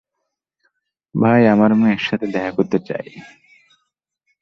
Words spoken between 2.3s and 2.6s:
দেখা